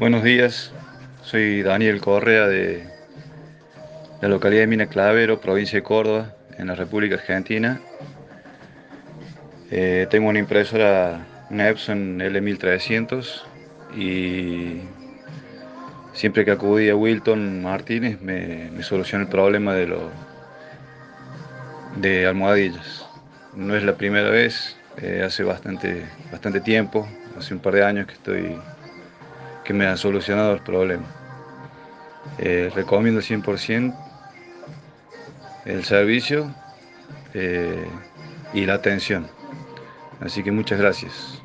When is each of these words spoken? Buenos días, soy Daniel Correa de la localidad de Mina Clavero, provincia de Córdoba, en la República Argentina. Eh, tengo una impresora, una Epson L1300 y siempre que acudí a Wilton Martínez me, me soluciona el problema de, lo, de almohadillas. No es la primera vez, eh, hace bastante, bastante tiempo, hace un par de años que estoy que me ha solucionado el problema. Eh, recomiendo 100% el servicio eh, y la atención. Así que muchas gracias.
Buenos 0.00 0.22
días, 0.22 0.72
soy 1.22 1.62
Daniel 1.62 2.00
Correa 2.00 2.46
de 2.46 2.86
la 4.22 4.28
localidad 4.28 4.62
de 4.62 4.66
Mina 4.66 4.86
Clavero, 4.86 5.42
provincia 5.42 5.78
de 5.78 5.82
Córdoba, 5.82 6.34
en 6.56 6.68
la 6.68 6.74
República 6.74 7.16
Argentina. 7.16 7.82
Eh, 9.70 10.06
tengo 10.08 10.30
una 10.30 10.38
impresora, 10.38 11.26
una 11.50 11.68
Epson 11.68 12.18
L1300 12.18 13.42
y 13.94 14.80
siempre 16.14 16.46
que 16.46 16.52
acudí 16.52 16.88
a 16.88 16.96
Wilton 16.96 17.62
Martínez 17.62 18.22
me, 18.22 18.70
me 18.70 18.82
soluciona 18.82 19.24
el 19.24 19.30
problema 19.30 19.74
de, 19.74 19.86
lo, 19.86 20.10
de 21.96 22.26
almohadillas. 22.26 23.06
No 23.54 23.76
es 23.76 23.82
la 23.82 23.98
primera 23.98 24.30
vez, 24.30 24.78
eh, 24.96 25.22
hace 25.22 25.42
bastante, 25.42 26.06
bastante 26.32 26.62
tiempo, 26.62 27.06
hace 27.36 27.52
un 27.52 27.60
par 27.60 27.74
de 27.74 27.84
años 27.84 28.06
que 28.06 28.14
estoy 28.14 28.56
que 29.70 29.74
me 29.74 29.86
ha 29.86 29.96
solucionado 29.96 30.54
el 30.54 30.62
problema. 30.62 31.04
Eh, 32.38 32.72
recomiendo 32.74 33.20
100% 33.20 33.94
el 35.64 35.84
servicio 35.84 36.52
eh, 37.34 37.86
y 38.52 38.66
la 38.66 38.74
atención. 38.74 39.28
Así 40.18 40.42
que 40.42 40.50
muchas 40.50 40.80
gracias. 40.80 41.40